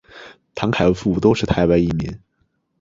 [0.55, 2.19] 谭凯文父母都是台湾移民。